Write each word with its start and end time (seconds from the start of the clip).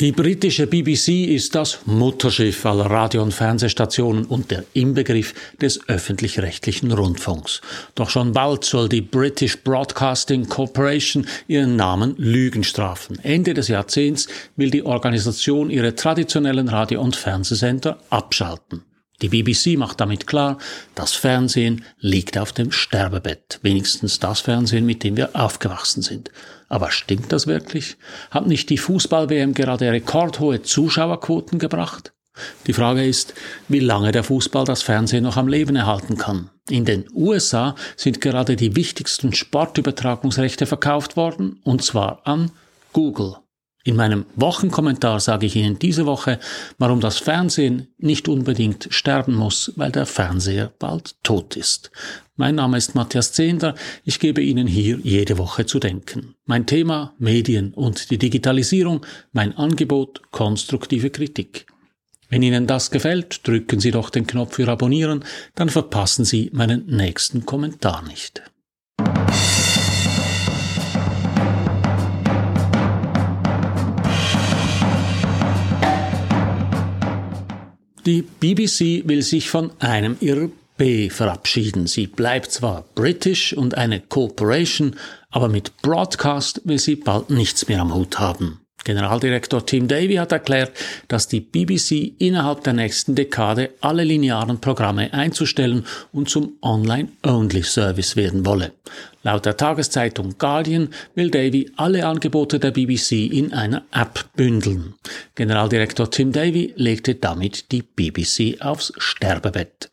Die 0.00 0.10
britische 0.10 0.66
BBC 0.66 1.26
ist 1.26 1.54
das 1.54 1.86
Mutterschiff 1.86 2.66
aller 2.66 2.86
Radio- 2.86 3.22
und 3.22 3.32
Fernsehstationen 3.32 4.24
und 4.24 4.50
der 4.50 4.64
Inbegriff 4.72 5.34
des 5.60 5.88
öffentlich-rechtlichen 5.88 6.90
Rundfunks. 6.90 7.60
Doch 7.94 8.10
schon 8.10 8.32
bald 8.32 8.64
soll 8.64 8.88
die 8.88 9.02
British 9.02 9.62
Broadcasting 9.62 10.48
Corporation 10.48 11.28
ihren 11.46 11.76
Namen 11.76 12.16
Lügen 12.16 12.64
strafen. 12.64 13.20
Ende 13.22 13.54
des 13.54 13.68
Jahrzehnts 13.68 14.26
will 14.56 14.72
die 14.72 14.82
Organisation 14.82 15.70
ihre 15.70 15.94
traditionellen 15.94 16.68
Radio- 16.68 17.00
und 17.00 17.14
Fernsehsender 17.14 18.00
abschalten. 18.10 18.82
Die 19.24 19.30
BBC 19.30 19.78
macht 19.78 20.02
damit 20.02 20.26
klar, 20.26 20.58
das 20.94 21.12
Fernsehen 21.12 21.82
liegt 21.98 22.36
auf 22.36 22.52
dem 22.52 22.70
Sterbebett. 22.70 23.58
Wenigstens 23.62 24.18
das 24.18 24.40
Fernsehen, 24.40 24.84
mit 24.84 25.02
dem 25.02 25.16
wir 25.16 25.30
aufgewachsen 25.34 26.02
sind. 26.02 26.30
Aber 26.68 26.90
stimmt 26.90 27.32
das 27.32 27.46
wirklich? 27.46 27.96
Hat 28.30 28.46
nicht 28.46 28.68
die 28.68 28.76
Fußball-WM 28.76 29.54
gerade 29.54 29.90
rekordhohe 29.90 30.60
Zuschauerquoten 30.60 31.58
gebracht? 31.58 32.12
Die 32.66 32.74
Frage 32.74 33.02
ist, 33.06 33.32
wie 33.66 33.80
lange 33.80 34.12
der 34.12 34.24
Fußball 34.24 34.66
das 34.66 34.82
Fernsehen 34.82 35.24
noch 35.24 35.38
am 35.38 35.48
Leben 35.48 35.74
erhalten 35.74 36.18
kann. 36.18 36.50
In 36.68 36.84
den 36.84 37.06
USA 37.14 37.76
sind 37.96 38.20
gerade 38.20 38.56
die 38.56 38.76
wichtigsten 38.76 39.32
Sportübertragungsrechte 39.32 40.66
verkauft 40.66 41.16
worden, 41.16 41.60
und 41.64 41.82
zwar 41.82 42.26
an 42.26 42.50
Google. 42.92 43.36
In 43.86 43.96
meinem 43.96 44.24
Wochenkommentar 44.34 45.20
sage 45.20 45.44
ich 45.44 45.56
Ihnen 45.56 45.78
diese 45.78 46.06
Woche, 46.06 46.40
warum 46.78 47.00
das 47.00 47.18
Fernsehen 47.18 47.88
nicht 47.98 48.28
unbedingt 48.28 48.88
sterben 48.88 49.34
muss, 49.34 49.74
weil 49.76 49.92
der 49.92 50.06
Fernseher 50.06 50.72
bald 50.78 51.22
tot 51.22 51.54
ist. 51.54 51.90
Mein 52.36 52.54
Name 52.54 52.78
ist 52.78 52.94
Matthias 52.94 53.32
Zehnder, 53.32 53.74
ich 54.04 54.18
gebe 54.20 54.40
Ihnen 54.40 54.66
hier 54.66 54.98
jede 55.02 55.36
Woche 55.36 55.66
zu 55.66 55.78
denken. 55.78 56.34
Mein 56.46 56.64
Thema 56.64 57.12
Medien 57.18 57.74
und 57.74 58.10
die 58.10 58.16
Digitalisierung, 58.18 59.04
mein 59.32 59.54
Angebot 59.54 60.22
konstruktive 60.30 61.10
Kritik. 61.10 61.66
Wenn 62.30 62.42
Ihnen 62.42 62.66
das 62.66 62.90
gefällt, 62.90 63.46
drücken 63.46 63.80
Sie 63.80 63.90
doch 63.90 64.08
den 64.08 64.26
Knopf 64.26 64.54
für 64.54 64.66
Abonnieren, 64.66 65.26
dann 65.54 65.68
verpassen 65.68 66.24
Sie 66.24 66.50
meinen 66.54 66.86
nächsten 66.86 67.44
Kommentar 67.44 68.02
nicht. 68.02 68.42
Die 78.06 78.20
BBC 78.20 79.08
will 79.08 79.22
sich 79.22 79.48
von 79.48 79.70
einem 79.78 80.18
ihrer 80.20 80.50
B 80.76 81.08
verabschieden. 81.08 81.86
Sie 81.86 82.06
bleibt 82.06 82.50
zwar 82.50 82.84
British 82.94 83.54
und 83.54 83.78
eine 83.78 84.00
Corporation, 84.00 84.96
aber 85.30 85.48
mit 85.48 85.76
Broadcast 85.80 86.60
will 86.64 86.78
sie 86.78 86.96
bald 86.96 87.30
nichts 87.30 87.66
mehr 87.68 87.80
am 87.80 87.94
Hut 87.94 88.18
haben. 88.18 88.60
Generaldirektor 88.84 89.64
Tim 89.64 89.88
Davy 89.88 90.16
hat 90.16 90.32
erklärt, 90.32 90.72
dass 91.08 91.28
die 91.28 91.40
BBC 91.40 92.12
innerhalb 92.18 92.62
der 92.64 92.74
nächsten 92.74 93.14
Dekade 93.14 93.70
alle 93.80 94.04
linearen 94.04 94.60
Programme 94.60 95.14
einzustellen 95.14 95.86
und 96.12 96.28
zum 96.28 96.58
Online-Only-Service 96.60 98.16
werden 98.16 98.44
wolle. 98.44 98.72
Laut 99.24 99.46
der 99.46 99.56
Tageszeitung 99.56 100.34
Guardian 100.38 100.90
will 101.14 101.30
Davy 101.30 101.72
alle 101.76 102.06
Angebote 102.06 102.58
der 102.58 102.72
BBC 102.72 103.12
in 103.12 103.54
einer 103.54 103.82
App 103.90 104.26
bündeln. 104.36 104.94
Generaldirektor 105.34 106.10
Tim 106.10 106.30
Davy 106.30 106.74
legte 106.76 107.14
damit 107.14 107.72
die 107.72 107.80
BBC 107.80 108.60
aufs 108.60 108.92
Sterbebett. 108.98 109.90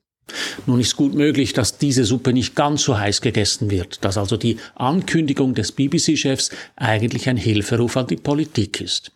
Nun 0.66 0.82
ist 0.82 0.98
gut 0.98 1.14
möglich, 1.14 1.54
dass 1.54 1.78
diese 1.78 2.04
Suppe 2.04 2.34
nicht 2.34 2.56
ganz 2.56 2.84
so 2.84 2.98
heiß 2.98 3.22
gegessen 3.22 3.72
wird, 3.72 4.04
dass 4.04 4.18
also 4.18 4.36
die 4.36 4.58
Ankündigung 4.76 5.54
des 5.54 5.72
BBC-Chefs 5.72 6.52
eigentlich 6.76 7.30
ein 7.30 7.38
Hilferuf 7.38 7.96
an 7.96 8.08
die 8.08 8.18
Politik 8.18 8.82
ist. 8.82 9.14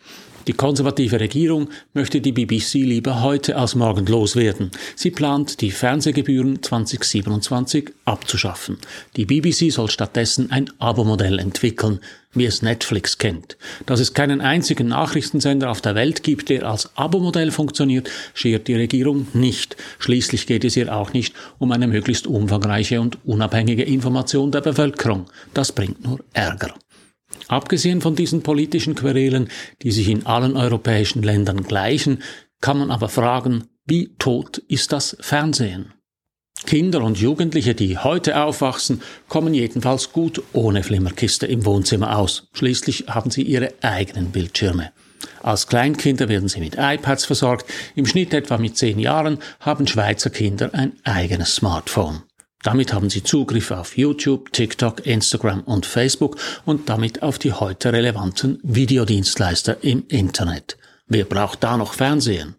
Die 0.48 0.54
konservative 0.54 1.20
Regierung 1.20 1.70
möchte 1.94 2.22
die 2.22 2.32
BBC 2.32 2.76
lieber 2.76 3.22
heute 3.22 3.56
als 3.56 3.74
morgen 3.74 4.06
loswerden. 4.06 4.70
Sie 4.96 5.10
plant, 5.10 5.62
die 5.62 5.72
Fernsehgebühren 5.72 6.62
2027 6.62 7.92
abzuschaffen. 8.06 8.78
Die 9.16 9.26
BBC 9.26 9.72
soll 9.72 9.90
stattdessen 9.90 10.52
ein 10.52 10.70
Abo-Modell 10.78 11.40
entwickeln, 11.40 12.00
wie 12.34 12.46
es 12.46 12.62
Netflix 12.62 13.18
kennt. 13.18 13.58
Dass 13.88 14.00
es 14.00 14.14
keinen 14.14 14.42
einzigen 14.42 14.90
Nachrichtensender 14.90 15.72
auf 15.72 15.82
der 15.82 15.96
Welt 15.96 16.22
gibt, 16.22 16.50
der 16.50 16.64
als 16.64 16.96
Abo-Modell 16.96 17.50
funktioniert, 17.50 18.10
schert 18.36 18.68
die 18.68 18.76
Regierung 18.76 19.28
nicht. 19.34 19.78
Schließlich 19.98 20.46
geht 20.46 20.64
es 20.64 20.78
ihr 20.78 20.96
auch 20.96 21.14
nicht 21.14 21.34
um 21.58 21.72
eine 21.72 21.88
möglichst 21.88 22.28
umfangreiche 22.28 23.02
und 23.02 23.18
unabhängige 23.26 23.84
Information 23.84 24.52
der 24.52 24.62
Bevölkerung. 24.62 25.26
Das 25.54 25.72
bringt 25.72 26.04
nur 26.04 26.20
Ärger. 26.34 26.76
Abgesehen 27.48 28.02
von 28.02 28.16
diesen 28.16 28.42
politischen 28.42 28.96
Querelen, 28.96 29.50
die 29.82 29.92
sich 29.92 30.10
in 30.10 30.26
allen 30.26 30.58
europäischen 30.58 31.24
Ländern 31.24 31.64
gleichen, 31.64 32.24
kann 32.62 32.78
man 32.78 32.92
aber 32.92 33.10
fragen, 33.10 33.66
wie 33.86 34.16
tot 34.18 34.58
ist 34.58 34.92
das 34.92 35.16
Fernsehen? 35.20 35.94
Kinder 36.66 37.04
und 37.04 37.20
Jugendliche, 37.20 37.76
die 37.76 37.98
heute 37.98 38.42
aufwachsen, 38.42 39.02
kommen 39.28 39.54
jedenfalls 39.54 40.12
gut 40.12 40.42
ohne 40.54 40.82
Flimmerkiste 40.82 41.46
im 41.46 41.66
Wohnzimmer 41.66 42.18
aus. 42.18 42.48
Schließlich 42.54 43.06
haben 43.08 43.30
sie 43.30 43.44
ihre 43.44 43.74
eigenen 43.82 44.32
Bildschirme. 44.32 44.92
Als 45.44 45.68
Kleinkinder 45.68 46.28
werden 46.28 46.50
sie 46.50 46.60
mit 46.60 46.76
iPads 46.80 47.26
versorgt. 47.26 47.70
Im 47.96 48.06
Schnitt 48.08 48.34
etwa 48.34 48.58
mit 48.58 48.78
zehn 48.78 48.98
Jahren 48.98 49.40
haben 49.60 49.86
Schweizer 49.86 50.32
Kinder 50.32 50.72
ein 50.74 50.94
eigenes 51.04 51.56
Smartphone. 51.56 52.24
Damit 52.66 52.94
haben 52.94 53.12
Sie 53.12 53.22
Zugriff 53.22 53.70
auf 53.70 53.96
YouTube, 53.96 54.52
TikTok, 54.52 55.06
Instagram 55.06 55.62
und 55.62 55.86
Facebook 55.86 56.38
und 56.66 56.90
damit 56.90 57.22
auf 57.22 57.38
die 57.38 57.54
heute 57.54 57.94
relevanten 57.94 58.60
Videodienstleister 58.64 59.84
im 59.84 60.04
Internet. 60.08 60.76
Wer 61.08 61.26
braucht 61.26 61.64
da 61.64 61.78
noch 61.78 61.94
Fernsehen? 61.94 62.56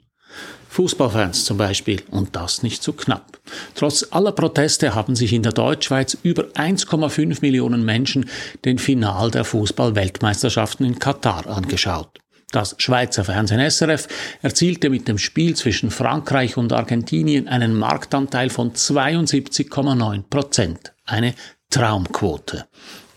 Fußballfans 0.69 1.45
zum 1.45 1.57
Beispiel 1.57 2.03
und 2.13 2.37
das 2.37 2.63
nicht 2.63 2.85
zu 2.85 2.93
knapp. 2.93 3.41
Trotz 3.75 4.07
aller 4.11 4.31
Proteste 4.31 4.95
haben 4.95 5.17
sich 5.17 5.33
in 5.33 5.43
der 5.43 5.51
Deutschschweiz 5.51 6.17
über 6.23 6.45
1,5 6.55 7.39
Millionen 7.41 7.85
Menschen 7.85 8.31
den 8.65 8.79
Final 8.79 9.33
der 9.33 9.45
Fußball-Weltmeisterschaften 9.45 10.85
in 10.85 11.01
Katar 11.01 11.49
angeschaut. 11.49 12.21
Das 12.53 12.77
Schweizer 12.79 13.25
Fernsehen 13.25 13.71
SRF 13.71 14.07
erzielte 14.41 14.89
mit 14.89 15.09
dem 15.09 15.19
Spiel 15.19 15.57
zwischen 15.57 15.91
Frankreich 15.91 16.57
und 16.57 16.73
Argentinien 16.73 17.49
einen 17.49 17.77
Marktanteil 17.77 18.51
von 18.51 18.73
72,9 18.73 20.23
Prozent. 20.31 20.93
Eine 21.05 21.35
Traumquote. 21.71 22.67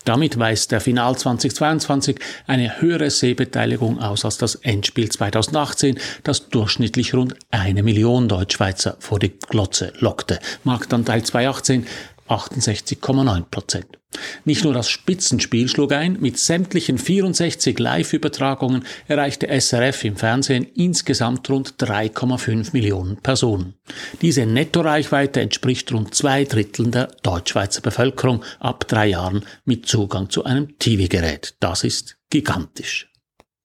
Damit 0.04 0.38
weist 0.38 0.72
der 0.72 0.80
Final 0.80 1.16
2022 1.16 2.18
eine 2.46 2.80
höhere 2.80 3.10
Sehbeteiligung 3.10 4.00
aus 4.00 4.24
als 4.24 4.38
das 4.38 4.54
Endspiel 4.56 5.10
2018, 5.10 5.98
das 6.24 6.48
durchschnittlich 6.48 7.14
rund 7.14 7.34
eine 7.50 7.82
Million 7.82 8.26
Deutschschweizer 8.26 8.96
vor 8.98 9.18
die 9.18 9.38
Glotze 9.38 9.92
lockte. 9.98 10.40
Marktanteil 10.64 11.22
2018 11.22 11.86
68,9 12.30 13.44
Prozent. 13.50 13.98
Nicht 14.44 14.64
nur 14.64 14.72
das 14.72 14.88
Spitzenspiel 14.88 15.68
schlug 15.68 15.92
ein, 15.92 16.18
mit 16.20 16.38
sämtlichen 16.38 16.98
64 16.98 17.78
Live-Übertragungen 17.78 18.84
erreichte 19.06 19.48
SRF 19.48 20.04
im 20.04 20.16
Fernsehen 20.16 20.66
insgesamt 20.74 21.48
rund 21.48 21.74
3,5 21.78 22.70
Millionen 22.72 23.16
Personen. 23.18 23.74
Diese 24.20 24.46
Nettoreichweite 24.46 25.40
entspricht 25.40 25.92
rund 25.92 26.14
zwei 26.14 26.44
Dritteln 26.44 26.90
der 26.90 27.08
Deutschschweizer 27.22 27.82
Bevölkerung 27.82 28.44
ab 28.58 28.86
drei 28.88 29.08
Jahren 29.08 29.44
mit 29.64 29.86
Zugang 29.86 30.30
zu 30.30 30.44
einem 30.44 30.78
TV-Gerät. 30.78 31.54
Das 31.60 31.84
ist 31.84 32.16
gigantisch. 32.30 33.10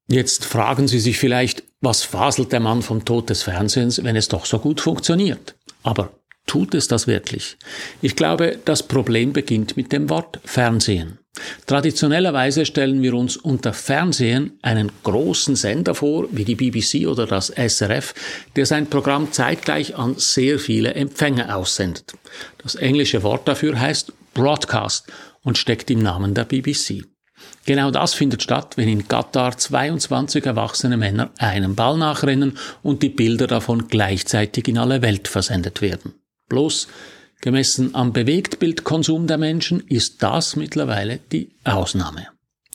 Jetzt 0.08 0.46
fragen 0.46 0.88
Sie 0.88 1.00
sich 1.00 1.18
vielleicht, 1.18 1.64
was 1.82 2.04
faselt 2.04 2.52
der 2.52 2.60
Mann 2.60 2.84
vom 2.84 3.06
Tod 3.06 3.30
des 3.30 3.44
Fernsehens, 3.44 4.04
wenn 4.04 4.16
es 4.16 4.28
doch 4.28 4.46
so 4.46 4.60
gut 4.60 4.80
funktioniert? 4.80 5.56
Aber 5.82 6.12
Tut 6.46 6.76
es 6.76 6.88
das 6.88 7.08
wirklich? 7.08 7.58
Ich 8.02 8.16
glaube, 8.16 8.60
das 8.66 8.84
Problem 8.84 9.34
beginnt 9.34 9.78
mit 9.78 9.92
dem 9.92 10.10
Wort 10.10 10.40
Fernsehen. 10.46 11.20
Traditionellerweise 11.66 12.66
stellen 12.66 13.02
wir 13.02 13.14
uns 13.14 13.36
unter 13.36 13.74
Fernsehen 13.74 14.58
einen 14.62 14.92
großen 15.04 15.56
Sender 15.56 15.96
vor, 15.96 16.28
wie 16.32 16.46
die 16.46 16.56
BBC 16.56 17.08
oder 17.08 17.26
das 17.26 17.50
SRF, 17.50 18.14
der 18.56 18.66
sein 18.66 18.88
Programm 18.88 19.32
zeitgleich 19.32 19.98
an 19.98 20.16
sehr 20.18 20.60
viele 20.60 20.94
Empfänger 20.94 21.56
aussendet. 21.56 22.14
Das 22.60 22.76
englische 22.76 23.24
Wort 23.24 23.48
dafür 23.48 23.80
heißt 23.80 24.14
Broadcast 24.34 25.12
und 25.42 25.58
steckt 25.58 25.90
im 25.92 26.00
Namen 26.00 26.34
der 26.34 26.46
BBC. 26.46 27.04
Genau 27.66 27.92
das 27.92 28.14
findet 28.14 28.44
statt, 28.44 28.78
wenn 28.78 28.88
in 28.88 29.08
Katar 29.08 29.58
22 29.58 30.46
erwachsene 30.46 30.98
Männer 30.98 31.32
einem 31.38 31.76
Ball 31.76 31.98
nachrennen 31.98 32.58
und 32.82 33.04
die 33.04 33.10
Bilder 33.10 33.48
davon 33.48 33.88
gleichzeitig 33.88 34.68
in 34.68 34.78
alle 34.78 35.02
Welt 35.02 35.28
versendet 35.28 35.82
werden. 35.82 36.14
Bloß 36.50 36.88
gemessen 37.42 37.94
am 37.94 38.14
Bewegtbildkonsum 38.14 39.28
der 39.28 39.38
Menschen 39.38 39.82
ist 39.88 40.24
das 40.24 40.56
mittlerweile 40.56 41.20
die 41.32 41.50
Ausnahme. 41.64 42.28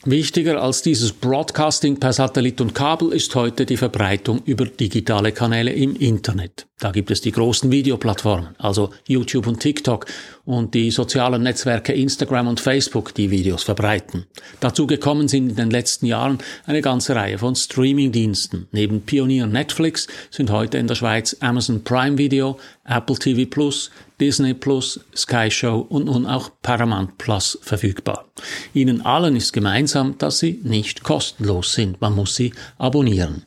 Wichtiger 0.04 0.62
als 0.62 0.80
dieses 0.80 1.12
Broadcasting 1.12 2.00
per 2.00 2.12
Satellit 2.12 2.60
und 2.60 2.74
Kabel 2.74 3.12
ist 3.12 3.34
heute 3.34 3.66
die 3.66 3.76
Verbreitung 3.76 4.42
über 4.44 4.64
digitale 4.64 5.32
Kanäle 5.32 5.72
im 5.72 5.94
Internet. 5.94 6.66
Da 6.80 6.92
gibt 6.92 7.10
es 7.10 7.20
die 7.20 7.30
großen 7.30 7.70
Videoplattformen, 7.70 8.56
also 8.56 8.90
YouTube 9.06 9.46
und 9.46 9.60
TikTok 9.60 10.06
und 10.46 10.72
die 10.72 10.90
sozialen 10.90 11.42
Netzwerke 11.42 11.92
Instagram 11.92 12.48
und 12.48 12.58
Facebook, 12.58 13.14
die 13.14 13.30
Videos 13.30 13.64
verbreiten. 13.64 14.24
Dazu 14.60 14.86
gekommen 14.86 15.28
sind 15.28 15.50
in 15.50 15.56
den 15.56 15.70
letzten 15.70 16.06
Jahren 16.06 16.38
eine 16.64 16.80
ganze 16.80 17.14
Reihe 17.14 17.36
von 17.36 17.54
Streamingdiensten. 17.54 18.66
Neben 18.72 19.02
Pionier 19.02 19.46
Netflix 19.46 20.06
sind 20.30 20.50
heute 20.50 20.78
in 20.78 20.86
der 20.86 20.94
Schweiz 20.94 21.36
Amazon 21.40 21.84
Prime 21.84 22.16
Video, 22.16 22.58
Apple 22.86 23.16
TV 23.16 23.48
Plus, 23.48 23.90
Disney 24.18 24.54
Plus, 24.54 25.00
Sky 25.14 25.50
Show 25.50 25.86
und 25.86 26.06
nun 26.06 26.24
auch 26.24 26.50
Paramount 26.62 27.18
Plus 27.18 27.58
verfügbar. 27.60 28.24
Ihnen 28.72 29.04
allen 29.04 29.36
ist 29.36 29.52
gemeinsam, 29.52 30.16
dass 30.16 30.38
sie 30.38 30.60
nicht 30.62 31.02
kostenlos 31.02 31.74
sind. 31.74 32.00
Man 32.00 32.14
muss 32.14 32.36
sie 32.36 32.54
abonnieren. 32.78 33.44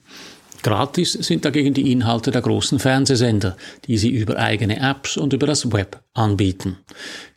Gratis 0.63 1.13
sind 1.13 1.45
dagegen 1.45 1.73
die 1.73 1.91
Inhalte 1.91 2.31
der 2.31 2.41
großen 2.41 2.79
Fernsehsender, 2.79 3.55
die 3.85 3.97
sie 3.97 4.09
über 4.09 4.37
eigene 4.37 4.79
Apps 4.79 5.17
und 5.17 5.33
über 5.33 5.45
das 5.45 5.71
Web 5.71 6.01
anbieten. 6.13 6.77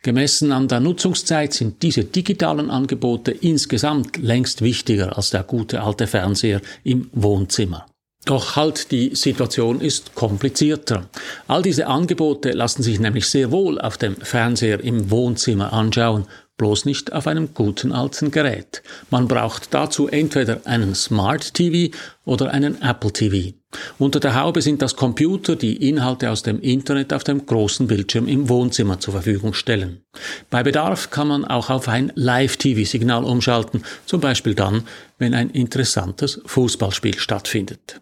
Gemessen 0.01 0.51
an 0.51 0.67
der 0.67 0.79
Nutzungszeit 0.79 1.53
sind 1.53 1.83
diese 1.83 2.05
digitalen 2.05 2.71
Angebote 2.71 3.31
insgesamt 3.31 4.17
längst 4.17 4.61
wichtiger 4.61 5.17
als 5.17 5.29
der 5.29 5.43
gute 5.43 5.83
alte 5.83 6.07
Fernseher 6.07 6.61
im 6.83 7.09
Wohnzimmer. 7.11 7.85
Doch 8.25 8.55
halt, 8.55 8.91
die 8.91 9.15
Situation 9.15 9.79
ist 9.79 10.15
komplizierter. 10.15 11.07
All 11.47 11.61
diese 11.61 11.87
Angebote 11.87 12.51
lassen 12.51 12.83
sich 12.83 12.99
nämlich 12.99 13.25
sehr 13.27 13.51
wohl 13.51 13.79
auf 13.79 13.97
dem 13.97 14.17
Fernseher 14.17 14.83
im 14.83 15.11
Wohnzimmer 15.11 15.71
anschauen 15.71 16.25
bloß 16.57 16.85
nicht 16.85 17.13
auf 17.13 17.27
einem 17.27 17.53
guten 17.53 17.91
alten 17.91 18.31
Gerät. 18.31 18.81
Man 19.09 19.27
braucht 19.27 19.73
dazu 19.73 20.07
entweder 20.07 20.61
einen 20.65 20.95
Smart 20.95 21.53
TV 21.53 21.95
oder 22.25 22.51
einen 22.51 22.81
Apple 22.81 23.13
TV. 23.13 23.55
Unter 23.99 24.19
der 24.19 24.35
Haube 24.35 24.61
sind 24.61 24.81
das 24.81 24.95
Computer, 24.95 25.55
die 25.55 25.89
Inhalte 25.89 26.31
aus 26.31 26.41
dem 26.41 26.59
Internet 26.61 27.13
auf 27.13 27.23
dem 27.23 27.45
großen 27.45 27.87
Bildschirm 27.87 28.27
im 28.27 28.49
Wohnzimmer 28.49 28.99
zur 28.99 29.13
Verfügung 29.13 29.53
stellen. 29.53 30.01
Bei 30.49 30.63
Bedarf 30.63 31.09
kann 31.09 31.27
man 31.27 31.45
auch 31.45 31.69
auf 31.69 31.87
ein 31.87 32.11
Live-TV-Signal 32.15 33.23
umschalten, 33.23 33.83
zum 34.05 34.21
Beispiel 34.21 34.55
dann, 34.55 34.83
wenn 35.17 35.33
ein 35.33 35.49
interessantes 35.49 36.41
Fußballspiel 36.45 37.19
stattfindet. 37.19 38.01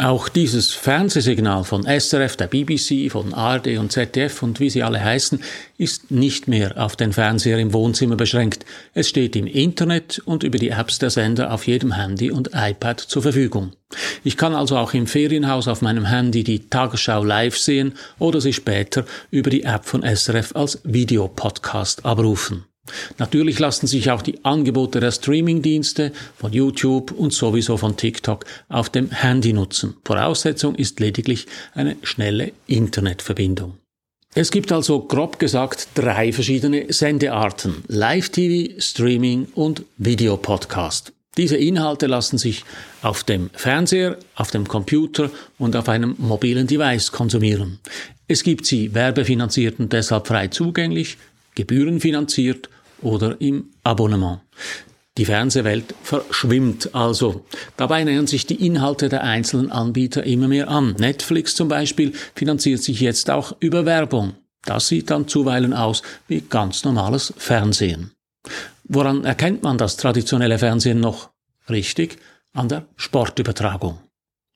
Auch 0.00 0.28
dieses 0.28 0.72
Fernsehsignal 0.72 1.62
von 1.62 1.84
SRF, 1.84 2.36
der 2.36 2.48
BBC, 2.48 3.12
von 3.12 3.32
ARD 3.32 3.78
und 3.78 3.92
ZDF 3.92 4.42
und 4.42 4.58
wie 4.58 4.68
sie 4.68 4.82
alle 4.82 5.02
heißen, 5.02 5.40
ist 5.78 6.10
nicht 6.10 6.48
mehr 6.48 6.82
auf 6.82 6.96
den 6.96 7.12
Fernseher 7.12 7.58
im 7.60 7.72
Wohnzimmer 7.72 8.16
beschränkt. 8.16 8.66
Es 8.92 9.08
steht 9.08 9.36
im 9.36 9.46
Internet 9.46 10.18
und 10.24 10.42
über 10.42 10.58
die 10.58 10.70
Apps 10.70 10.98
der 10.98 11.10
Sender 11.10 11.52
auf 11.52 11.68
jedem 11.68 11.92
Handy 11.92 12.32
und 12.32 12.50
iPad 12.54 12.98
zur 12.98 13.22
Verfügung. 13.22 13.72
Ich 14.24 14.36
kann 14.36 14.56
also 14.56 14.76
auch 14.78 14.94
im 14.94 15.06
Ferienhaus 15.06 15.68
auf 15.68 15.80
meinem 15.80 16.06
Handy 16.06 16.42
die 16.42 16.68
Tagesschau 16.68 17.22
live 17.22 17.56
sehen 17.56 17.92
oder 18.18 18.40
sie 18.40 18.52
später 18.52 19.04
über 19.30 19.50
die 19.50 19.62
App 19.62 19.84
von 19.84 20.02
SRF 20.02 20.56
als 20.56 20.80
Videopodcast 20.82 22.04
abrufen. 22.04 22.64
Natürlich 23.18 23.58
lassen 23.58 23.86
sich 23.86 24.10
auch 24.10 24.22
die 24.22 24.44
Angebote 24.44 25.00
der 25.00 25.10
Streamingdienste 25.10 26.12
von 26.36 26.52
YouTube 26.52 27.12
und 27.12 27.32
sowieso 27.32 27.76
von 27.76 27.96
TikTok 27.96 28.44
auf 28.68 28.90
dem 28.90 29.10
Handy 29.10 29.52
nutzen. 29.52 29.96
Voraussetzung 30.04 30.74
ist 30.74 31.00
lediglich 31.00 31.46
eine 31.74 31.96
schnelle 32.02 32.52
Internetverbindung. 32.66 33.78
Es 34.36 34.50
gibt 34.50 34.72
also 34.72 35.00
grob 35.00 35.38
gesagt 35.38 35.88
drei 35.94 36.32
verschiedene 36.32 36.92
Sendearten. 36.92 37.84
Live-TV, 37.86 38.80
Streaming 38.80 39.46
und 39.54 39.84
Videopodcast. 39.96 41.12
Diese 41.36 41.56
Inhalte 41.56 42.06
lassen 42.06 42.38
sich 42.38 42.64
auf 43.02 43.24
dem 43.24 43.50
Fernseher, 43.54 44.18
auf 44.34 44.50
dem 44.50 44.66
Computer 44.68 45.30
und 45.58 45.76
auf 45.76 45.88
einem 45.88 46.14
mobilen 46.18 46.66
Device 46.66 47.12
konsumieren. 47.12 47.78
Es 48.26 48.42
gibt 48.42 48.66
sie 48.66 48.94
werbefinanziert 48.94 49.78
und 49.78 49.92
deshalb 49.92 50.26
frei 50.26 50.48
zugänglich, 50.48 51.16
gebührenfinanziert 51.54 52.68
oder 53.00 53.40
im 53.40 53.70
Abonnement. 53.82 54.40
Die 55.16 55.26
Fernsehwelt 55.26 55.94
verschwimmt 56.02 56.94
also. 56.94 57.44
Dabei 57.76 58.02
nähern 58.02 58.26
sich 58.26 58.46
die 58.46 58.66
Inhalte 58.66 59.08
der 59.08 59.22
einzelnen 59.22 59.70
Anbieter 59.70 60.24
immer 60.24 60.48
mehr 60.48 60.68
an. 60.68 60.96
Netflix 60.98 61.54
zum 61.54 61.68
Beispiel 61.68 62.12
finanziert 62.34 62.82
sich 62.82 63.00
jetzt 63.00 63.30
auch 63.30 63.54
über 63.60 63.86
Werbung. 63.86 64.34
Das 64.64 64.88
sieht 64.88 65.10
dann 65.10 65.28
zuweilen 65.28 65.72
aus 65.72 66.02
wie 66.26 66.40
ganz 66.40 66.84
normales 66.84 67.32
Fernsehen. 67.36 68.10
Woran 68.84 69.24
erkennt 69.24 69.62
man 69.62 69.78
das 69.78 69.96
traditionelle 69.96 70.58
Fernsehen 70.58 71.00
noch? 71.00 71.30
Richtig, 71.70 72.18
an 72.52 72.68
der 72.68 72.86
Sportübertragung. 72.96 73.98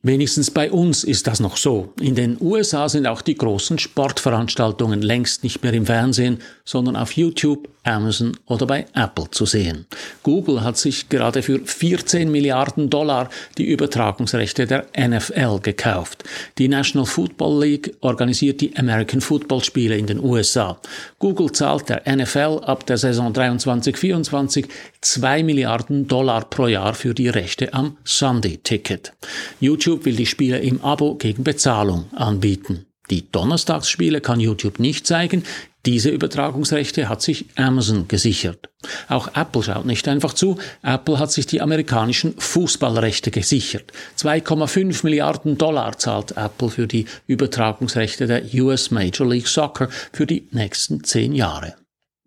Wenigstens 0.03 0.53
bei 0.53 0.71
uns 0.71 1.03
ist 1.03 1.27
das 1.27 1.41
noch 1.41 1.56
so. 1.56 1.93
In 2.00 2.15
den 2.15 2.37
USA 2.41 2.89
sind 2.89 3.09
auch 3.09 3.21
die 3.21 3.35
großen 3.35 3.81
Sportveranstaltungen 3.81 5.03
längst 5.03 5.43
nicht 5.43 5.65
mehr 5.65 5.73
im 5.73 5.87
Fernsehen, 5.87 6.39
sondern 6.65 6.95
auf 6.95 7.12
YouTube, 7.12 7.69
Amazon 7.83 8.37
oder 8.47 8.67
bei 8.67 8.87
Apple 8.95 9.29
zu 9.33 9.45
sehen. 9.45 9.87
Google 10.23 10.62
hat 10.62 10.77
sich 10.77 11.09
gerade 11.09 11.43
für 11.43 11.59
14 11.59 12.31
Milliarden 12.31 12.91
Dollar 12.91 13.29
die 13.56 13.65
Übertragungsrechte 13.65 14.67
der 14.67 14.87
NFL 14.97 15.61
gekauft. 15.61 16.23
Die 16.59 16.69
National 16.69 17.06
Football 17.06 17.65
League 17.65 17.97
organisiert 18.00 18.61
die 18.61 18.77
American 18.77 19.21
Football 19.21 19.65
Spiele 19.65 19.97
in 19.97 20.06
den 20.06 20.23
USA. 20.23 20.79
Google 21.19 21.50
zahlt 21.50 21.89
der 21.89 22.03
NFL 22.06 22.61
ab 22.65 22.87
der 22.87 22.99
Saison 22.99 23.33
23-24 23.33 24.69
2 25.00 25.43
Milliarden 25.43 26.06
Dollar 26.06 26.45
pro 26.45 26.67
Jahr 26.67 26.95
für 26.95 27.15
die 27.15 27.29
Rechte 27.29 27.73
am 27.73 27.97
Sunday 28.05 28.59
Ticket. 28.59 29.12
YouTube 29.88 30.05
will 30.05 30.17
die 30.17 30.26
Spiele 30.26 30.58
im 30.58 30.82
Abo 30.82 31.14
gegen 31.14 31.44
Bezahlung 31.44 32.12
anbieten. 32.14 32.85
Die 33.08 33.32
Donnerstagsspiele 33.32 34.20
kann 34.20 34.38
YouTube 34.38 34.81
nicht 34.81 35.06
zeigen. 35.06 35.44
Diese 35.87 36.11
Übertragungsrechte 36.11 37.08
hat 37.08 37.23
sich 37.23 37.46
Amazon 37.56 38.06
gesichert. 38.06 38.69
Auch 39.08 39.29
Apple 39.35 39.62
schaut 39.62 39.87
nicht 39.87 40.06
einfach 40.06 40.35
zu. 40.35 40.58
Apple 40.82 41.19
hat 41.19 41.32
sich 41.32 41.46
die 41.46 41.62
amerikanischen 41.62 42.35
Fußballrechte 42.37 43.31
gesichert. 43.31 43.93
2,5 44.19 45.05
Milliarden 45.05 45.56
Dollar 45.56 45.96
zahlt 45.96 46.32
Apple 46.37 46.69
für 46.69 46.87
die 46.87 47.06
Übertragungsrechte 47.26 48.26
der 48.26 48.43
US 48.56 48.90
Major 48.90 49.26
League 49.26 49.49
Soccer 49.49 49.88
für 50.12 50.26
die 50.26 50.49
nächsten 50.50 51.02
zehn 51.02 51.32
Jahre. 51.32 51.76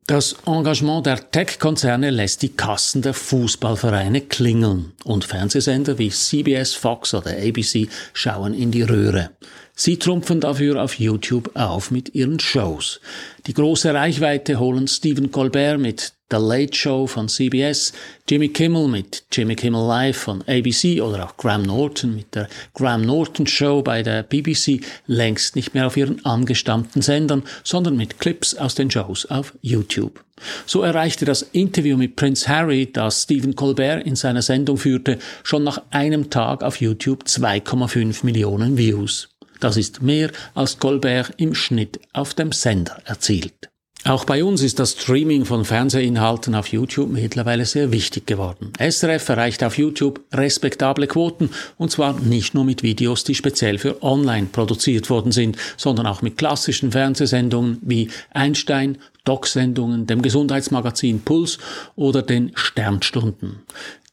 Das 0.07 0.36
Engagement 0.48 1.06
der 1.06 1.31
Tech-Konzerne 1.31 2.09
lässt 2.09 2.42
die 2.42 2.50
Kassen 2.50 3.03
der 3.03 3.13
Fußballvereine 3.13 4.21
klingeln 4.21 4.94
und 5.03 5.25
Fernsehsender 5.25 6.00
wie 6.00 6.09
CBS, 6.09 6.74
Fox 6.74 7.13
oder 7.13 7.31
ABC 7.31 7.88
schauen 8.12 8.56
in 8.56 8.71
die 8.71 8.81
Röhre. 8.81 9.30
Sie 9.75 9.97
trumpfen 9.97 10.41
dafür 10.41 10.81
auf 10.81 11.00
YouTube 11.00 11.51
auf 11.56 11.91
mit 11.91 12.13
ihren 12.13 12.39
Shows. 12.39 13.00
Die 13.47 13.53
große 13.53 13.94
Reichweite 13.94 14.59
holen 14.59 14.88
Stephen 14.88 15.31
Colbert 15.31 15.79
mit 15.79 16.13
The 16.31 16.38
Late 16.38 16.73
Show 16.73 17.07
von 17.07 17.27
CBS, 17.27 17.91
Jimmy 18.29 18.47
Kimmel 18.50 18.88
mit 18.88 19.25
Jimmy 19.31 19.56
Kimmel 19.56 19.85
Live 19.85 20.18
von 20.18 20.41
ABC 20.44 21.01
oder 21.01 21.25
auch 21.25 21.35
Graham 21.35 21.63
Norton 21.63 22.15
mit 22.15 22.33
der 22.33 22.47
Graham 22.73 23.01
Norton 23.01 23.47
Show 23.47 23.81
bei 23.81 24.01
der 24.01 24.23
BBC 24.23 24.81
längst 25.07 25.57
nicht 25.57 25.73
mehr 25.73 25.87
auf 25.87 25.97
ihren 25.97 26.23
angestammten 26.23 27.01
Sendern, 27.01 27.44
sondern 27.66 27.97
mit 27.97 28.19
Clips 28.19 28.56
aus 28.56 28.75
den 28.75 28.90
Shows 28.90 29.25
auf 29.25 29.57
YouTube. 29.61 30.23
So 30.66 30.83
erreichte 30.83 31.25
das 31.25 31.42
Interview 31.42 31.97
mit 31.97 32.16
Prince 32.16 32.47
Harry, 32.47 32.90
das 32.92 33.23
Stephen 33.23 33.56
Colbert 33.56 34.06
in 34.06 34.16
seiner 34.16 34.42
Sendung 34.42 34.78
führte, 34.78 35.19
schon 35.44 35.63
nach 35.63 35.81
einem 35.92 36.30
Tag 36.30 36.63
auf 36.63 36.80
YouTube 36.80 37.23
2,5 37.25 38.25
Millionen 38.25 38.78
Views. 38.78 39.31
Das 39.61 39.77
ist 39.77 40.01
mehr 40.01 40.31
als 40.53 40.80
Colbert 40.80 41.33
im 41.37 41.56
Schnitt 41.56 42.01
auf 42.13 42.33
dem 42.33 42.51
Sender 42.51 42.97
erzielt. 43.06 43.69
Auch 44.03 44.25
bei 44.25 44.44
uns 44.44 44.63
ist 44.63 44.80
das 44.80 44.94
Streaming 44.94 45.45
von 45.45 45.63
Fernsehinhalten 45.63 46.56
auf 46.56 46.68
YouTube 46.68 47.11
mittlerweile 47.11 47.65
sehr 47.65 47.91
wichtig 47.91 48.25
geworden. 48.25 48.73
SRF 48.80 49.30
erreicht 49.30 49.63
auf 49.63 49.77
YouTube 49.77 50.21
respektable 50.33 51.06
Quoten 51.06 51.51
und 51.77 51.91
zwar 51.91 52.19
nicht 52.19 52.56
nur 52.56 52.63
mit 52.63 52.81
Videos, 52.81 53.23
die 53.23 53.35
speziell 53.35 53.77
für 53.77 54.01
online 54.01 54.47
produziert 54.51 55.11
worden 55.11 55.31
sind, 55.31 55.56
sondern 55.77 56.07
auch 56.07 56.23
mit 56.23 56.35
klassischen 56.39 56.91
Fernsehsendungen 56.91 57.77
wie 57.83 58.09
Einstein, 58.31 58.97
Doc-Sendungen, 59.25 60.07
dem 60.07 60.21
Gesundheitsmagazin 60.21 61.21
Puls 61.21 61.57
oder 61.95 62.21
den 62.21 62.51
Sternstunden. 62.56 63.63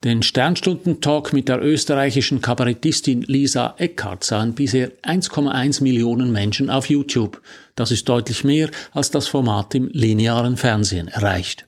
Den 0.05 0.23
Sternstunden-Talk 0.23 1.33
mit 1.33 1.49
der 1.49 1.61
österreichischen 1.61 2.41
Kabarettistin 2.41 3.23
Lisa 3.23 3.75
Eckhardt 3.79 4.23
sahen 4.23 4.55
bisher 4.55 4.93
1,1 5.03 5.83
Millionen 5.83 6.31
Menschen 6.31 6.71
auf 6.71 6.89
YouTube. 6.89 7.43
Das 7.75 7.91
ist 7.91 8.09
deutlich 8.09 8.45
mehr, 8.45 8.71
als 8.93 9.11
das 9.11 9.27
Format 9.27 9.75
im 9.75 9.89
linearen 9.89 10.57
Fernsehen 10.57 11.09
erreicht. 11.09 11.67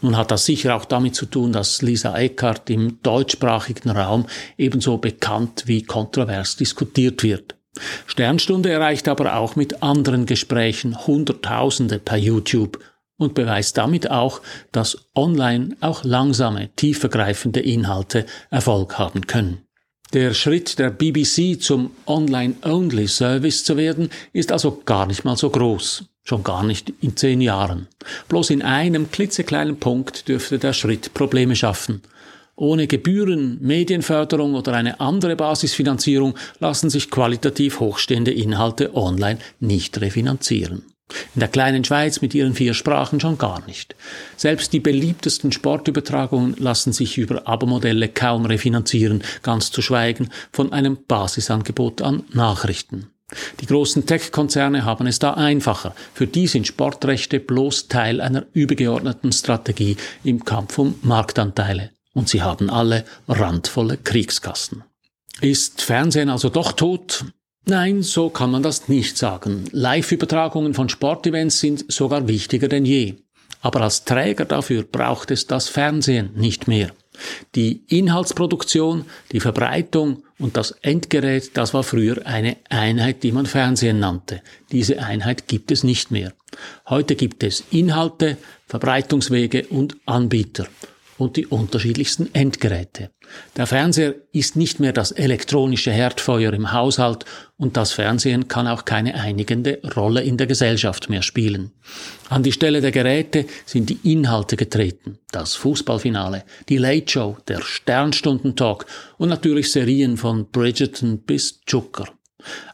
Nun 0.00 0.16
hat 0.16 0.30
das 0.30 0.44
sicher 0.44 0.74
auch 0.74 0.86
damit 0.86 1.14
zu 1.14 1.26
tun, 1.26 1.52
dass 1.52 1.82
Lisa 1.82 2.18
Eckhardt 2.18 2.70
im 2.70 3.00
deutschsprachigen 3.02 3.90
Raum 3.90 4.26
ebenso 4.56 4.98
bekannt 4.98 5.64
wie 5.66 5.82
kontrovers 5.82 6.56
diskutiert 6.56 7.22
wird. 7.22 7.57
Sternstunde 8.06 8.70
erreicht 8.70 9.08
aber 9.08 9.36
auch 9.36 9.56
mit 9.56 9.82
anderen 9.82 10.26
Gesprächen 10.26 11.06
Hunderttausende 11.06 11.98
per 11.98 12.16
YouTube 12.16 12.78
und 13.18 13.34
beweist 13.34 13.76
damit 13.76 14.10
auch, 14.10 14.40
dass 14.72 15.08
online 15.14 15.76
auch 15.80 16.04
langsame, 16.04 16.70
tiefergreifende 16.76 17.60
Inhalte 17.60 18.26
Erfolg 18.50 18.98
haben 18.98 19.26
können. 19.26 19.62
Der 20.14 20.32
Schritt 20.32 20.78
der 20.78 20.88
BBC 20.88 21.60
zum 21.60 21.90
Online-Only-Service 22.06 23.64
zu 23.64 23.76
werden, 23.76 24.08
ist 24.32 24.52
also 24.52 24.80
gar 24.86 25.06
nicht 25.06 25.24
mal 25.24 25.36
so 25.36 25.50
groß. 25.50 26.04
Schon 26.24 26.44
gar 26.44 26.62
nicht 26.62 26.92
in 27.00 27.14
zehn 27.16 27.42
Jahren. 27.42 27.88
Bloß 28.28 28.50
in 28.50 28.62
einem 28.62 29.10
klitzekleinen 29.10 29.78
Punkt 29.78 30.28
dürfte 30.28 30.58
der 30.58 30.72
Schritt 30.72 31.12
Probleme 31.12 31.56
schaffen. 31.56 32.02
Ohne 32.60 32.88
Gebühren, 32.88 33.58
Medienförderung 33.60 34.56
oder 34.56 34.72
eine 34.72 34.98
andere 34.98 35.36
Basisfinanzierung 35.36 36.34
lassen 36.58 36.90
sich 36.90 37.08
qualitativ 37.08 37.78
hochstehende 37.78 38.32
Inhalte 38.32 38.96
online 38.96 39.38
nicht 39.60 40.00
refinanzieren. 40.00 40.82
In 41.36 41.38
der 41.38 41.48
kleinen 41.48 41.84
Schweiz 41.84 42.20
mit 42.20 42.34
ihren 42.34 42.54
vier 42.54 42.74
Sprachen 42.74 43.20
schon 43.20 43.38
gar 43.38 43.64
nicht. 43.66 43.94
Selbst 44.36 44.72
die 44.72 44.80
beliebtesten 44.80 45.52
Sportübertragungen 45.52 46.56
lassen 46.58 46.92
sich 46.92 47.16
über 47.16 47.46
Abo-Modelle 47.46 48.08
kaum 48.08 48.44
refinanzieren, 48.44 49.22
ganz 49.44 49.70
zu 49.70 49.80
schweigen 49.80 50.28
von 50.50 50.72
einem 50.72 50.98
Basisangebot 51.06 52.02
an 52.02 52.24
Nachrichten. 52.32 53.06
Die 53.60 53.66
großen 53.66 54.04
Tech-Konzerne 54.04 54.84
haben 54.84 55.06
es 55.06 55.20
da 55.20 55.34
einfacher. 55.34 55.94
Für 56.12 56.26
die 56.26 56.48
sind 56.48 56.66
Sportrechte 56.66 57.38
bloß 57.38 57.86
Teil 57.86 58.20
einer 58.20 58.46
übergeordneten 58.52 59.30
Strategie 59.30 59.96
im 60.24 60.44
Kampf 60.44 60.76
um 60.78 60.96
Marktanteile. 61.02 61.90
Und 62.18 62.28
sie 62.28 62.42
haben 62.42 62.68
alle 62.68 63.04
randvolle 63.28 63.96
Kriegskassen. 63.96 64.82
Ist 65.40 65.82
Fernsehen 65.82 66.30
also 66.30 66.48
doch 66.48 66.72
tot? 66.72 67.26
Nein, 67.64 68.02
so 68.02 68.28
kann 68.28 68.50
man 68.50 68.64
das 68.64 68.88
nicht 68.88 69.16
sagen. 69.16 69.66
Live-Übertragungen 69.70 70.74
von 70.74 70.88
Sportevents 70.88 71.60
sind 71.60 71.92
sogar 71.92 72.26
wichtiger 72.26 72.66
denn 72.66 72.84
je. 72.84 73.14
Aber 73.60 73.82
als 73.82 74.04
Träger 74.04 74.46
dafür 74.46 74.82
braucht 74.82 75.30
es 75.30 75.46
das 75.46 75.68
Fernsehen 75.68 76.30
nicht 76.34 76.66
mehr. 76.66 76.90
Die 77.54 77.84
Inhaltsproduktion, 77.86 79.04
die 79.30 79.38
Verbreitung 79.38 80.24
und 80.40 80.56
das 80.56 80.72
Endgerät, 80.72 81.56
das 81.56 81.72
war 81.72 81.84
früher 81.84 82.26
eine 82.26 82.56
Einheit, 82.68 83.22
die 83.22 83.30
man 83.30 83.46
Fernsehen 83.46 84.00
nannte. 84.00 84.42
Diese 84.72 85.00
Einheit 85.00 85.46
gibt 85.46 85.70
es 85.70 85.84
nicht 85.84 86.10
mehr. 86.10 86.32
Heute 86.88 87.14
gibt 87.14 87.44
es 87.44 87.62
Inhalte, 87.70 88.38
Verbreitungswege 88.66 89.68
und 89.68 89.96
Anbieter 90.04 90.66
und 91.18 91.36
die 91.36 91.46
unterschiedlichsten 91.46 92.32
Endgeräte. 92.34 93.10
Der 93.56 93.66
Fernseher 93.66 94.14
ist 94.32 94.56
nicht 94.56 94.80
mehr 94.80 94.92
das 94.92 95.10
elektronische 95.10 95.90
Herdfeuer 95.90 96.52
im 96.52 96.72
Haushalt 96.72 97.24
und 97.56 97.76
das 97.76 97.92
Fernsehen 97.92 98.48
kann 98.48 98.66
auch 98.66 98.84
keine 98.84 99.14
einigende 99.14 99.80
Rolle 99.96 100.22
in 100.22 100.36
der 100.36 100.46
Gesellschaft 100.46 101.10
mehr 101.10 101.22
spielen. 101.22 101.72
An 102.28 102.42
die 102.42 102.52
Stelle 102.52 102.80
der 102.80 102.92
Geräte 102.92 103.46
sind 103.66 103.90
die 103.90 103.98
Inhalte 104.04 104.56
getreten. 104.56 105.18
Das 105.32 105.56
Fußballfinale, 105.56 106.44
die 106.68 106.78
Late 106.78 107.10
Show, 107.10 107.36
der 107.48 107.60
Sternstunden-Talk 107.60 108.86
und 109.18 109.28
natürlich 109.28 109.72
Serien 109.72 110.16
von 110.16 110.46
Bridgerton 110.50 111.18
bis 111.18 111.60
Zucker. 111.66 112.06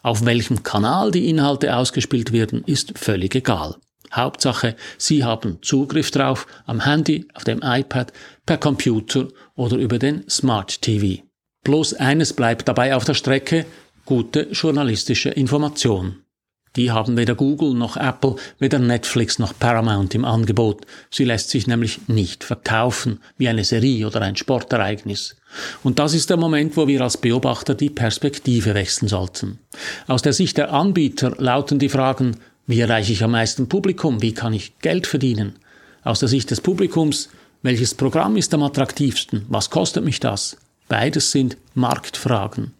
Auf 0.03 0.25
welchem 0.27 0.63
Kanal 0.63 1.11
die 1.11 1.29
Inhalte 1.29 1.75
ausgespielt 1.75 2.33
werden, 2.33 2.63
ist 2.67 2.99
völlig 2.99 3.35
egal. 3.35 3.77
Hauptsache, 4.17 4.77
Sie 4.99 5.25
haben 5.25 5.59
Zugriff 5.63 6.11
drauf 6.11 6.47
am 6.67 6.85
Handy, 6.85 7.27
auf 7.35 7.45
dem 7.45 7.61
iPad, 7.63 8.13
per 8.47 8.59
Computer 8.59 9.29
oder 9.55 9.77
über 9.77 9.99
den 9.99 10.29
Smart 10.29 10.83
TV. 10.83 11.23
Bloß 11.65 11.95
eines 11.95 12.33
bleibt 12.33 12.69
dabei 12.69 12.95
auf 12.95 13.05
der 13.05 13.15
Strecke, 13.15 13.65
gute 14.05 14.49
journalistische 14.51 15.31
Information. 15.31 16.25
Die 16.77 16.91
haben 16.91 17.17
weder 17.17 17.37
Google 17.37 17.75
noch 17.75 17.97
Apple, 17.97 18.35
weder 18.59 18.81
Netflix 18.81 19.39
noch 19.39 19.57
Paramount 19.57 20.15
im 20.15 20.25
Angebot. 20.25 20.85
Sie 21.09 21.25
lässt 21.25 21.51
sich 21.51 21.67
nämlich 21.69 22.09
nicht 22.09 22.43
verkaufen, 22.43 23.21
wie 23.39 23.49
eine 23.49 23.63
Serie 23.63 24.07
oder 24.07 24.23
ein 24.23 24.35
Sportereignis. 24.35 25.37
Und 25.85 26.01
das 26.01 26.15
ist 26.15 26.31
der 26.31 26.37
Moment, 26.37 26.77
wo 26.77 26.89
wir 26.89 27.01
als 27.01 27.17
Beobachter 27.17 27.75
die 27.77 27.91
Perspektive 27.91 28.75
wechseln 28.75 29.07
sollten. 29.07 29.61
Aus 30.09 30.23
der 30.23 30.33
Sicht 30.33 30.57
der 30.57 30.73
Anbieter 30.73 31.37
lauten 31.39 31.79
die 31.79 31.89
Fragen, 31.89 32.39
wie 32.67 32.81
erreiche 32.81 33.13
ich 33.13 33.23
am 33.23 33.33
meisten 33.33 33.69
Publikum? 33.69 34.23
Wie 34.23 34.33
kann 34.33 34.53
ich 34.53 34.79
Geld 34.79 35.07
verdienen? 35.07 35.55
Aus 36.03 36.21
der 36.21 36.29
Sicht 36.29 36.51
des 36.51 36.61
Publikums, 36.61 37.29
welches 37.63 37.95
Programm 37.95 38.37
ist 38.37 38.55
am 38.55 38.63
attraktivsten? 38.63 39.45
Was 39.49 39.71
kostet 39.71 40.05
mich 40.05 40.21
das? 40.21 40.57
Beides 40.89 41.31
sind 41.31 41.57
Marktfragen. 41.75 42.73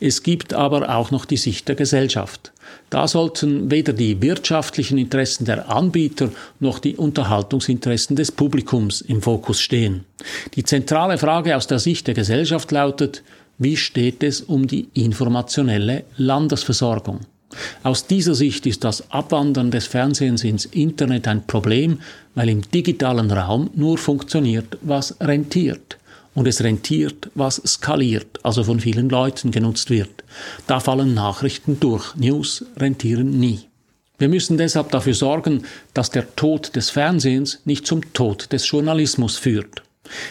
Es 0.00 0.22
gibt 0.22 0.54
aber 0.54 0.94
auch 0.94 1.10
noch 1.10 1.24
die 1.24 1.36
Sicht 1.36 1.68
der 1.68 1.74
Gesellschaft. 1.74 2.52
Da 2.90 3.08
sollten 3.08 3.70
weder 3.70 3.92
die 3.92 4.20
wirtschaftlichen 4.22 4.98
Interessen 4.98 5.44
der 5.44 5.70
Anbieter 5.70 6.30
noch 6.60 6.78
die 6.78 6.96
Unterhaltungsinteressen 6.96 8.16
des 8.16 8.32
Publikums 8.32 9.00
im 9.00 9.22
Fokus 9.22 9.60
stehen. 9.60 10.04
Die 10.54 10.64
zentrale 10.64 11.18
Frage 11.18 11.56
aus 11.56 11.66
der 11.66 11.78
Sicht 11.78 12.06
der 12.06 12.14
Gesellschaft 12.14 12.70
lautet, 12.70 13.22
wie 13.58 13.76
steht 13.76 14.22
es 14.22 14.40
um 14.40 14.66
die 14.66 14.88
informationelle 14.94 16.04
Landesversorgung? 16.16 17.20
Aus 17.82 18.06
dieser 18.06 18.34
Sicht 18.34 18.66
ist 18.66 18.84
das 18.84 19.10
Abwandern 19.10 19.70
des 19.70 19.86
Fernsehens 19.86 20.44
ins 20.44 20.66
Internet 20.66 21.26
ein 21.26 21.46
Problem, 21.46 22.00
weil 22.34 22.48
im 22.48 22.62
digitalen 22.62 23.30
Raum 23.30 23.70
nur 23.74 23.98
funktioniert, 23.98 24.78
was 24.82 25.16
rentiert. 25.20 25.98
Und 26.34 26.46
es 26.46 26.62
rentiert, 26.62 27.30
was 27.34 27.60
skaliert, 27.66 28.38
also 28.44 28.62
von 28.62 28.78
vielen 28.78 29.08
Leuten 29.08 29.50
genutzt 29.50 29.90
wird. 29.90 30.22
Da 30.66 30.78
fallen 30.78 31.14
Nachrichten 31.14 31.80
durch. 31.80 32.14
News 32.14 32.64
rentieren 32.76 33.40
nie. 33.40 33.60
Wir 34.18 34.28
müssen 34.28 34.58
deshalb 34.58 34.90
dafür 34.90 35.14
sorgen, 35.14 35.62
dass 35.94 36.10
der 36.10 36.34
Tod 36.36 36.76
des 36.76 36.90
Fernsehens 36.90 37.60
nicht 37.64 37.86
zum 37.86 38.12
Tod 38.12 38.52
des 38.52 38.68
Journalismus 38.70 39.36
führt. 39.36 39.82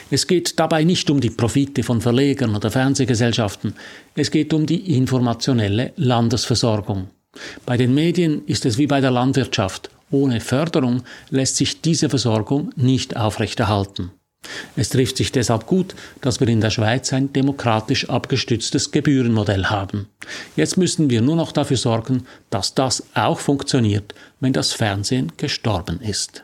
Es 0.09 0.27
geht 0.27 0.59
dabei 0.59 0.83
nicht 0.83 1.09
um 1.09 1.19
die 1.19 1.29
Profite 1.29 1.83
von 1.83 2.01
Verlegern 2.01 2.55
oder 2.55 2.71
Fernsehgesellschaften, 2.71 3.73
es 4.15 4.31
geht 4.31 4.53
um 4.53 4.65
die 4.65 4.95
informationelle 4.95 5.93
Landesversorgung. 5.95 7.07
Bei 7.65 7.77
den 7.77 7.93
Medien 7.93 8.43
ist 8.45 8.65
es 8.65 8.77
wie 8.77 8.87
bei 8.87 9.01
der 9.01 9.11
Landwirtschaft. 9.11 9.89
Ohne 10.09 10.39
Förderung 10.39 11.03
lässt 11.29 11.57
sich 11.57 11.81
diese 11.81 12.09
Versorgung 12.09 12.71
nicht 12.75 13.17
aufrechterhalten. 13.17 14.11
Es 14.75 14.89
trifft 14.89 15.17
sich 15.17 15.31
deshalb 15.31 15.65
gut, 15.65 15.95
dass 16.21 16.39
wir 16.39 16.47
in 16.47 16.61
der 16.61 16.69
Schweiz 16.69 17.11
ein 17.11 17.33
demokratisch 17.33 18.09
abgestütztes 18.09 18.91
Gebührenmodell 18.91 19.65
haben. 19.65 20.07
Jetzt 20.55 20.77
müssen 20.77 21.09
wir 21.09 21.21
nur 21.21 21.35
noch 21.35 21.51
dafür 21.51 21.77
sorgen, 21.77 22.25
dass 22.49 22.73
das 22.73 23.03
auch 23.13 23.39
funktioniert, 23.39 24.13
wenn 24.39 24.53
das 24.53 24.71
Fernsehen 24.73 25.33
gestorben 25.37 25.99
ist. 25.99 26.43